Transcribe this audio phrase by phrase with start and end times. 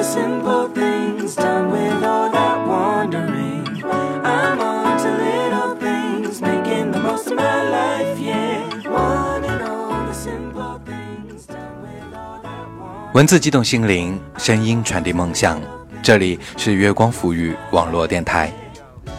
[0.00, 3.84] the simple things done with all that wandering.
[4.24, 8.64] I'm on to little things, making the most of my life, yeah.
[8.88, 13.12] One and all the simple things done with all that wandering.
[13.12, 15.60] 文字激动心灵，声音传递梦想。
[16.02, 18.50] 这里是月光抚语网络电台。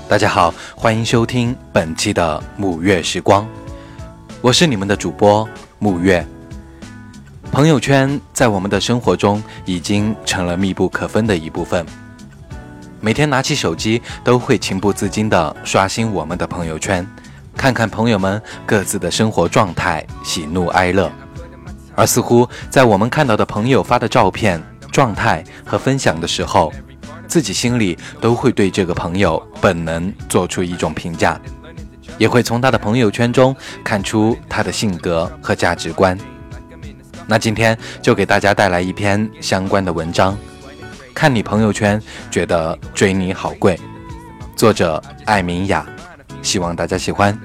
[0.09, 3.47] 大家好，欢迎收听本期的沐月时光，
[4.41, 5.47] 我是你们的主播
[5.79, 6.25] 沐月。
[7.51, 11.85] 朋友圈在我们的生活中已经成了密不可分的一部分，
[13.01, 17.05] 每天拿起手机都会情不自禁地刷新我们的朋友圈，
[17.57, 21.11] 看看朋友们各自的生活状态、喜怒哀乐。
[21.93, 26.71] 而似乎在我们看到的朋友发的照片、状态和分享的时候，
[27.27, 31.39] 自己心里都会对这个朋友本能做出一种评价，
[32.17, 36.17] 也会从他的朋友圈中看出他的性格和价值观。
[37.31, 40.37] 那今天就给大家带来一篇相关的文章，
[41.15, 41.97] 看你朋友圈
[42.29, 43.79] 觉得追你好贵，
[44.53, 45.87] 作者艾明雅，
[46.41, 47.39] 希望大家喜欢。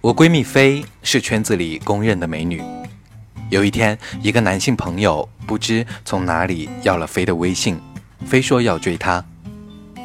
[0.00, 2.62] 我闺蜜飞是圈子里公认的美女。
[3.50, 7.80] 有一天，一个男性朋友不知从哪里要了飞的微信，
[8.24, 9.24] 飞说要追她。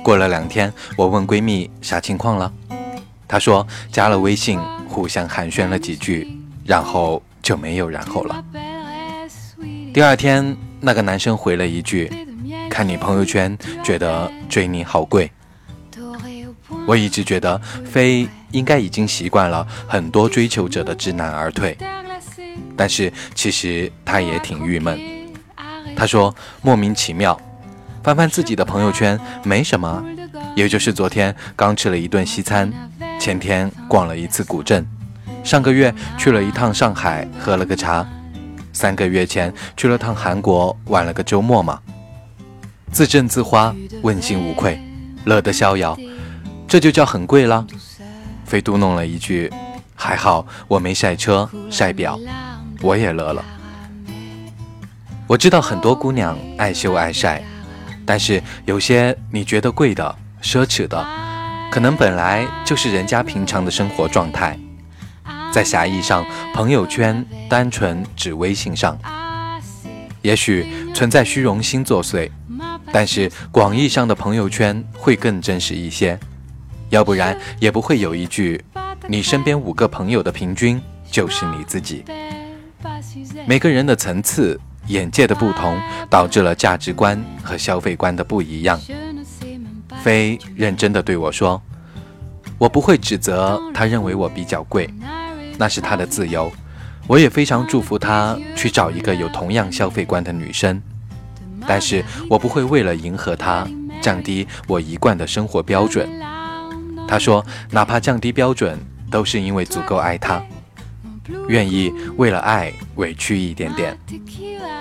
[0.07, 2.49] 过了两天，我问闺蜜啥情况了，
[3.27, 6.25] 她说加了微信，互相寒暄了几句，
[6.63, 8.41] 然后就没有然后了。
[9.93, 12.09] 第二天，那个男生回了一句
[12.71, 15.29] ：“看你朋友圈，觉得追你好贵。”
[16.87, 21.77] 我一直觉得飞应该已经习惯了很多追求者的知难而退，
[22.77, 24.97] 但是其实他也挺郁闷。
[25.97, 27.37] 他说莫名其妙，
[28.07, 30.01] 翻翻自己的朋友圈没什么，
[30.55, 32.71] 也就是昨天刚吃了一顿西餐，
[33.19, 34.87] 前天逛了一次古镇，
[35.43, 38.07] 上个月去了一趟上海喝了个茶，
[38.71, 41.81] 三个月前去了趟韩国玩了个周末嘛，
[42.93, 44.81] 自证自花，问心无愧，
[45.25, 45.97] 乐得逍遥。
[46.65, 47.67] 这就叫很贵了。
[48.45, 49.51] 飞嘟哝了一句
[49.93, 52.17] ：“还好我没晒车晒表。”
[52.81, 53.43] 我也乐了。
[55.27, 57.43] 我知道很多姑娘爱秀爱晒，
[58.07, 61.05] 但是有些你觉得贵的、奢侈的，
[61.69, 64.57] 可能本来就是人家平常的生活状态。
[65.51, 68.97] 在狭义上，朋友圈单纯指微信上，
[70.21, 72.29] 也许存在虚荣心作祟，
[72.93, 76.17] 但是广义上的朋友圈会更真实一些。
[76.89, 78.63] 要不然也不会有一句
[79.09, 80.81] “你身边五个朋友的平均
[81.11, 82.05] 就是你自己”。
[83.45, 84.57] 每个人的层次、
[84.87, 88.79] 眼界的不同，导致了价值观和消费观的不一样。
[90.01, 91.61] 飞认真的对我说
[92.57, 94.89] ：“我不会指责他认为我比较贵，
[95.57, 96.51] 那是他的自由。
[97.07, 100.81] 我也非常祝福他去找一个有同样消费观的女生，
[101.65, 103.67] 但是我不会为了迎合他，
[104.01, 106.07] 降低我一贯的生活标准。”
[107.07, 108.77] 他说：“哪怕降低标准，
[109.09, 110.43] 都是因为足够爱他，
[111.47, 113.97] 愿意为了爱委屈一点点，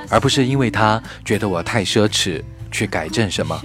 [0.09, 3.61] 而不是因为他觉得我太奢侈去改正什么。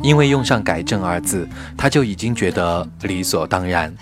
[0.00, 3.94] 因为用上‘改正’二字，他就已经觉得理所当然，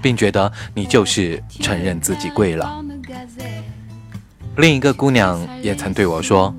[0.00, 2.84] 并觉得你就是承认自己贵了。”
[4.56, 6.54] 另一个姑娘也曾对我说：“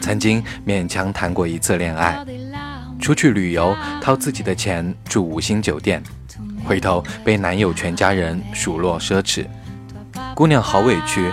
[0.00, 2.24] 曾经勉强谈过一次恋爱。”
[3.00, 6.02] 出去旅游，掏自己的钱住五星酒店，
[6.64, 9.46] 回头被男友全家人数落奢侈，
[10.34, 11.30] 姑娘好委屈。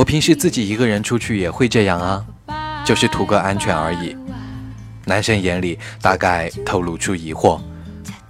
[0.00, 2.24] 我平时自己一个人出去也会这样啊，
[2.86, 4.16] 就是图个安全而已。
[5.04, 7.60] 男生眼里大概透露出疑惑，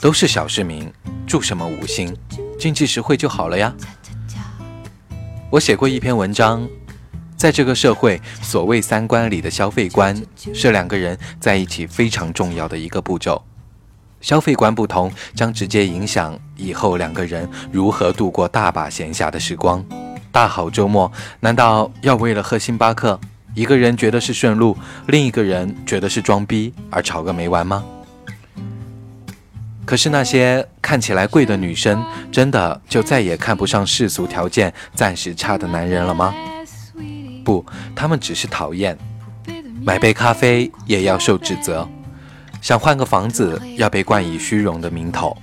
[0.00, 0.92] 都是小市民，
[1.28, 2.12] 住什么五星，
[2.58, 3.72] 经济实惠就好了呀。
[5.48, 6.68] 我写过一篇文章。
[7.36, 10.20] 在这个社会，所谓三观里的消费观
[10.52, 13.40] 是两个人在一起非常重要的一个步骤。
[14.20, 19.82] 消费观不同，将直接影响以后两个人如何度过大把闲暇的时光。
[20.32, 21.10] 大好周末，
[21.40, 23.18] 难道要为了喝星巴克，
[23.54, 24.76] 一个人觉得是顺路，
[25.08, 27.84] 另一个人觉得是装逼而吵个没完吗？
[29.84, 36.32] 可是那些看起来贵的女生，真的就再也看不上世俗条件暂时差的男人了吗？
[37.44, 37.64] 不，
[37.96, 38.96] 他们只是讨厌。
[39.82, 41.88] 买杯咖啡也要受指责，
[42.60, 45.36] 想换个房子要被冠以虚荣的名头，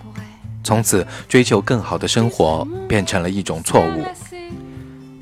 [0.63, 4.05] 从此追求更好的生活变成了一种错误。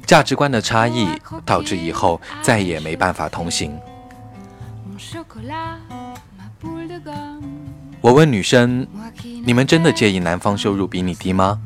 [0.06, 1.08] 价值观的差异
[1.46, 3.78] 导致以后再也没办法同行。
[8.02, 8.86] 我问女生
[9.44, 11.60] ：“你们真的介意男方收入比你低吗？”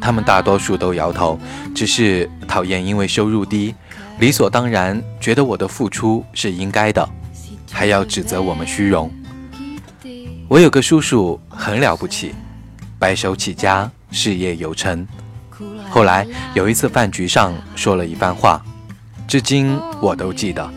[0.00, 1.38] 他们大多数都摇头，
[1.74, 3.74] 只是讨厌因为收入低，
[4.18, 7.06] 理所当然觉得我的付出是应该的，
[7.70, 9.10] 还要指责我们虚荣。
[10.48, 12.34] 我有个叔叔很了不起，
[12.98, 15.06] 白手起家，事业有成。
[15.90, 18.62] 后来有一次饭局上说了一番话，
[19.26, 20.70] 至今我都记得。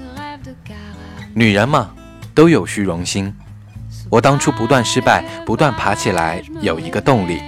[1.36, 1.92] 女人嘛，
[2.33, 3.33] 都有虚荣心。
[4.10, 7.42] 我当初不断失败，不断爬起来，有一个动力，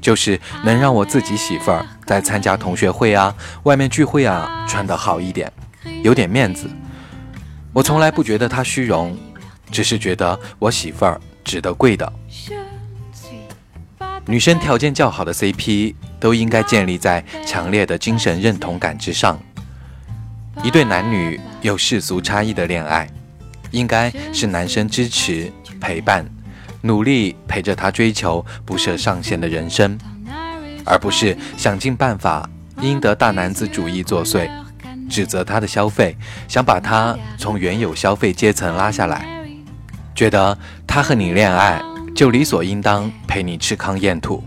[0.00, 3.34] 就是能让我自己媳妇儿在参加同学会啊、
[3.64, 5.52] 外面聚会啊穿得好一点，
[6.02, 6.70] 有点面子。
[7.72, 9.16] 我从来不觉得她虚荣，
[9.70, 12.10] 只是觉得我媳妇儿值得贵的。
[14.26, 19.38] 女生条件较好的 CP 都应该建立在强烈的精神认同感之上。
[20.62, 23.08] 一对男女有世俗差异的恋爱，
[23.70, 26.24] 应该是男生支持、陪伴、
[26.82, 29.98] 努力陪着他追求不设上限的人生，
[30.84, 32.48] 而不是想尽办法
[32.80, 34.50] 因得大男子主义作祟，
[35.08, 36.16] 指责他的消费，
[36.48, 39.26] 想把他从原有消费阶层拉下来，
[40.14, 41.82] 觉得他和你恋爱。
[42.14, 44.42] 就理所应当陪你吃糠咽土。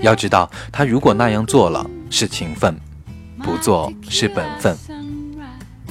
[0.00, 2.78] 要知道，他如果那样做了是情分，
[3.42, 4.76] 不做是本分。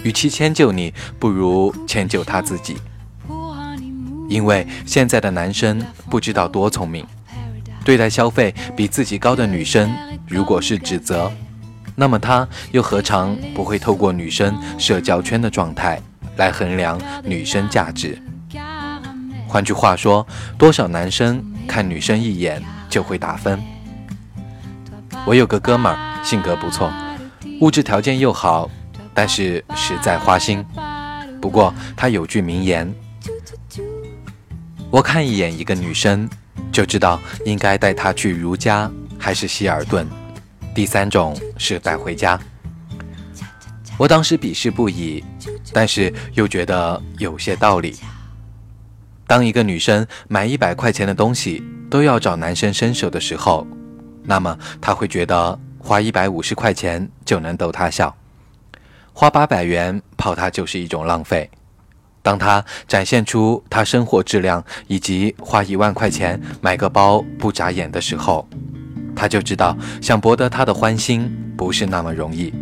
[0.04, 2.78] 与其迁就你，不如迁就他自己。
[4.30, 7.06] 因为现在的男生不知道多聪明，
[7.86, 9.90] 对待消费比自己高的女生，
[10.28, 11.32] 如果是指责，
[11.96, 16.02] 那么他又何尝不会透过女生社交圈的状态
[16.36, 18.22] 来衡量女生价值？
[19.48, 20.28] 换句话说，
[20.58, 23.62] 多少男生看女生一眼就会打分？
[25.26, 26.92] 我有个哥们儿，性格不错，
[27.62, 28.70] 物质条件又好，
[29.14, 30.66] 但是实在花心。
[31.42, 32.94] 不过他有句名言：
[34.90, 36.30] 我看一眼一个女生，
[36.72, 40.08] 就知道应该带她去如家还是希尔顿。
[40.74, 42.40] 第三种是带回家。
[43.98, 45.24] 我当时鄙视不已，
[45.74, 47.96] 但是又觉得有些道理。
[49.26, 53.66] 当一个女生买一百块钱的东西都要找男生伸手的时候，
[54.24, 58.16] 那么她会觉得花一百五十块钱就能逗她笑，
[59.14, 61.50] 花八百元泡她就是一种浪费。
[62.22, 68.48] 当她展现出她生活质量以及花一万块钱买个包不眨眼的时候，
[69.16, 72.54] 她就知道想博得她的欢心不是那么容易。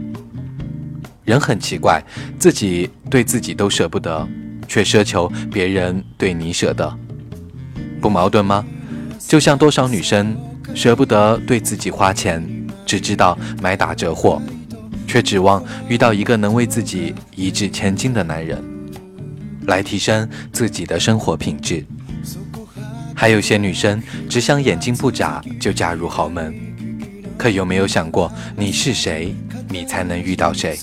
[1.23, 2.03] 人很奇怪，
[2.37, 4.27] 自己对自己都舍不得。
[4.67, 6.91] 却奢求别人对你舍得，
[8.01, 8.65] 不矛盾吗？
[9.27, 10.37] 就像多少女生
[10.73, 12.43] 舍不得对自己花钱，
[12.85, 14.41] 只知道买打折货，
[15.07, 18.63] 却指望遇到一个能为自己一掷千金的男人，
[19.67, 21.83] 来提升自己的生活品质。
[23.15, 26.53] 还有些女生只想眼睛不眨就嫁入豪门，
[27.37, 29.35] 可有没有想过你是谁，
[29.69, 30.77] 你才能遇到谁？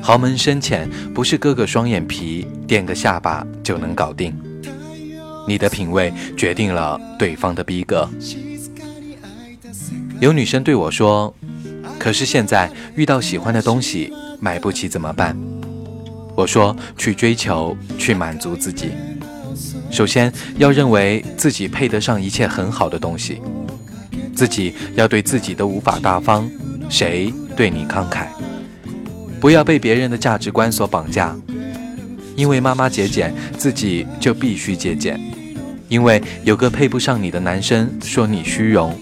[0.00, 4.32] 豪门深浅不是割个双眼皮、垫个下巴就能搞定，
[5.46, 8.08] 你的品味决定了对方的逼格。
[10.20, 11.34] 有女生对我说
[11.98, 15.36] ：“可是现在遇到喜欢的东西买不起怎么办？”
[16.34, 18.90] 我说：“去追求，去满足自己。
[19.90, 23.40] 首先要认为自己配得上一切很好的东西，
[24.34, 26.50] 自己要对自己都无法大方，
[26.88, 28.26] 谁对你慷慨？”
[29.38, 31.36] 不要被别人的价值观所绑架，
[32.34, 35.14] 因为妈妈节俭，自己就必须节俭；
[35.88, 38.98] 因为有个配不上你的男生说你虚荣，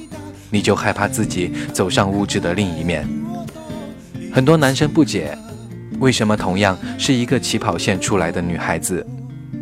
[0.51, 3.09] 你就害怕自己走上物质的另一面。
[4.33, 5.37] 很多男生不解，
[5.99, 9.07] 为什么同样是一个起跑线出来的女孩子，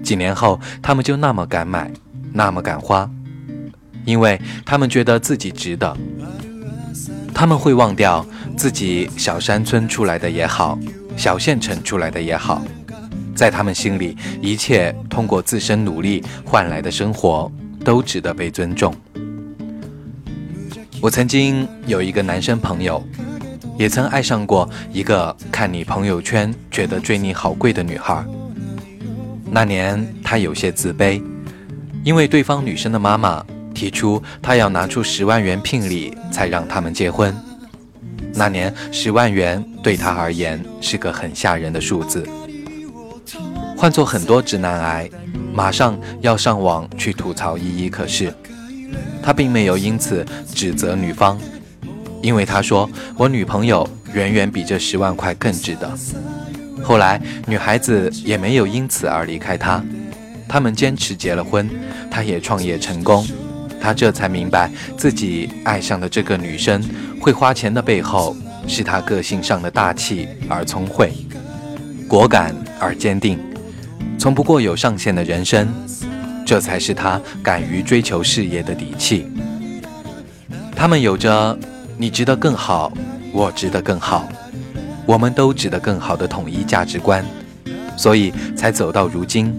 [0.03, 1.91] 几年后他们就那么敢买，
[2.33, 3.09] 那么敢花？
[4.05, 5.97] 因为他们觉得自己值得。
[7.35, 8.25] 他们会忘掉
[8.57, 10.79] 自己小山村出来的也好，
[11.17, 12.63] 小县城出来的也好，
[13.35, 17.51] 在他们心里，一切通过自身努力换来的生活
[17.85, 18.95] 都值得被尊重。
[21.01, 23.03] 我曾经有一个男生朋友，
[23.79, 28.25] 也曾爱上过一个看你朋友圈觉得追你好贵的女孩。
[29.51, 31.23] 那年他有些自卑，
[32.05, 33.45] 因为对方女生的妈妈。
[33.75, 37.35] 提出他要拿出十万元聘礼才让他们结婚。
[38.35, 42.23] 那年十万元对他而言是个很吓人的数字。
[43.83, 45.11] 换做很多直男癌，
[45.53, 47.91] 马上要上网去吐槽依依。
[47.91, 48.33] 可是
[49.21, 50.25] 他并没有因此
[50.55, 51.37] 指责女方，
[52.23, 53.85] 因为他说我女朋友
[54.15, 55.93] 远远比这十万块更值得。
[56.81, 59.83] 后来女孩子也没有因此而离开他，
[60.47, 61.69] 他们坚持结了婚，
[62.09, 63.27] 他也创业成功。
[63.81, 66.81] 他这才明白自己爱上的这个女生
[67.21, 68.37] 会花钱的背后，
[68.69, 71.13] 是他个性上的大气而聪慧，
[72.07, 73.41] 果敢而坚定，
[74.23, 75.67] 从不过有上限的人生，
[76.47, 79.27] 这才是他敢于追求事业的底气。
[80.77, 81.59] 他们有着
[81.99, 82.93] “你值得更好，
[83.33, 84.29] 我值得更好，
[85.07, 87.25] 我们都值得更好”的统一价值观，
[87.97, 89.53] 所以才走到如今。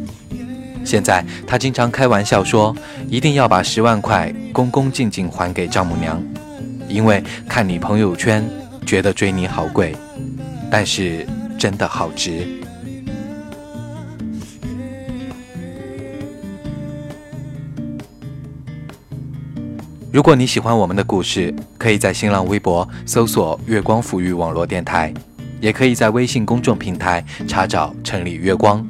[0.86, 2.74] 现在他经常开玩笑说，
[3.10, 6.24] 一定要把十万块恭恭敬敬还给丈母娘，
[6.88, 8.50] 因为看你朋友圈，
[8.86, 9.93] 觉得追你好贵，
[10.72, 11.27] 但是
[11.60, 12.62] 真的好值。
[20.13, 25.12] 如果你喜欢我们的故事，可以在新浪微博搜索“月光抚育网络电台”，
[25.60, 28.86] 也可以在微信公众平台查找“城里月光”。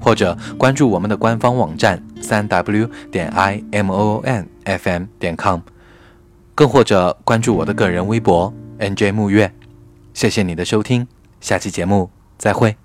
[0.00, 5.58] 或者关注我们的官方网站三 w 点 i m o n f m 点 com，
[6.54, 9.52] 更或者关注我的个人微博 n j 木月。
[10.14, 11.04] 谢谢你的收听，
[11.40, 12.08] 下期节目
[12.38, 12.76] 再会。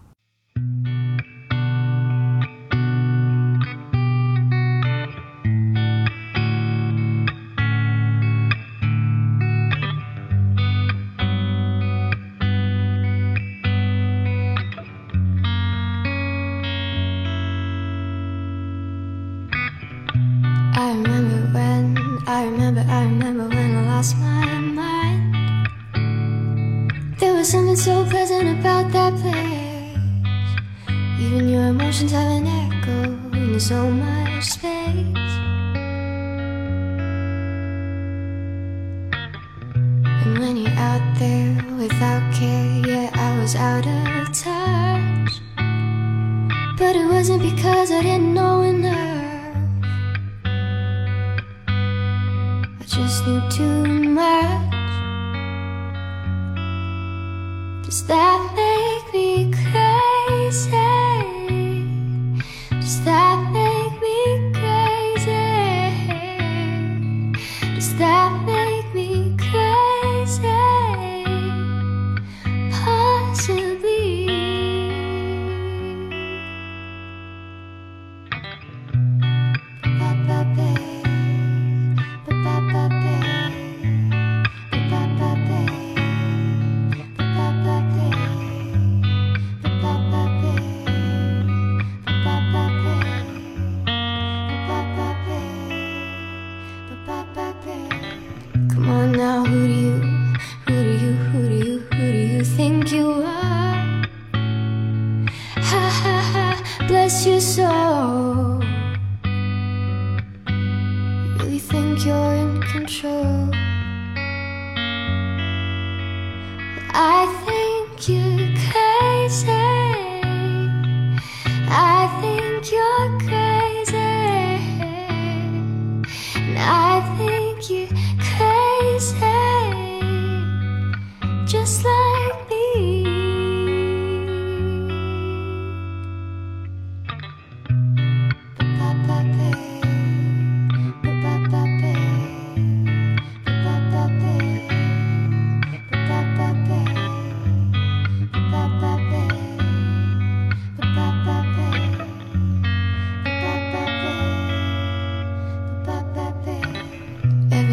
[27.45, 29.95] So pleasant about that place.
[31.19, 33.03] Even your emotions have an echo
[33.37, 35.35] in so much space.
[40.23, 45.39] And when you're out there without care, yeah, I was out of touch.
[46.79, 49.55] But it wasn't because I didn't know enough.
[52.79, 54.64] I just knew too much.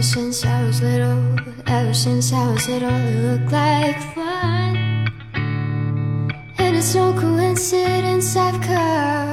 [0.03, 4.77] Ever since I was little, ever since I was little, it looked like fun.
[6.59, 9.32] And it's no coincidence I've come.